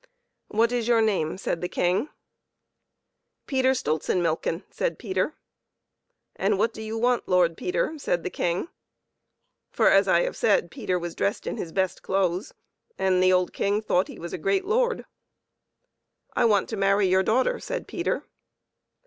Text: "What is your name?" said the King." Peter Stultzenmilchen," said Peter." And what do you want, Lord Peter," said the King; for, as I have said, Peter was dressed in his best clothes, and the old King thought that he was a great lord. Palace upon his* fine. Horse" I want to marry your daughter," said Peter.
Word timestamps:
"What 0.47 0.71
is 0.71 0.87
your 0.87 0.99
name?" 1.03 1.37
said 1.37 1.61
the 1.61 1.69
King." 1.69 2.09
Peter 3.45 3.73
Stultzenmilchen," 3.75 4.63
said 4.71 4.97
Peter." 4.97 5.35
And 6.43 6.57
what 6.57 6.73
do 6.73 6.81
you 6.81 6.97
want, 6.97 7.27
Lord 7.27 7.55
Peter," 7.55 7.99
said 7.99 8.23
the 8.23 8.31
King; 8.31 8.69
for, 9.69 9.89
as 9.91 10.07
I 10.07 10.21
have 10.21 10.35
said, 10.35 10.71
Peter 10.71 10.97
was 10.97 11.13
dressed 11.13 11.45
in 11.45 11.57
his 11.57 11.71
best 11.71 12.01
clothes, 12.01 12.51
and 12.97 13.21
the 13.21 13.31
old 13.31 13.53
King 13.53 13.79
thought 13.79 14.07
that 14.07 14.13
he 14.13 14.17
was 14.19 14.33
a 14.33 14.39
great 14.39 14.65
lord. 14.65 15.05
Palace 15.05 15.09
upon 15.11 15.43
his* 15.43 16.15
fine. 16.15 16.33
Horse" 16.33 16.33
I 16.35 16.45
want 16.49 16.69
to 16.69 16.77
marry 16.77 17.05
your 17.07 17.21
daughter," 17.23 17.59
said 17.59 17.87
Peter. 17.87 18.23